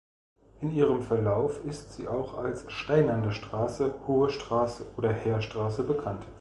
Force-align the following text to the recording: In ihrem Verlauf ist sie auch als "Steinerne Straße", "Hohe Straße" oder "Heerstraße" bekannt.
In 0.61 0.71
ihrem 0.73 1.03
Verlauf 1.03 1.63
ist 1.63 1.93
sie 1.93 2.07
auch 2.07 2.35
als 2.35 2.65
"Steinerne 2.71 3.31
Straße", 3.31 3.93
"Hohe 4.07 4.31
Straße" 4.31 4.87
oder 4.97 5.13
"Heerstraße" 5.13 5.83
bekannt. 5.83 6.25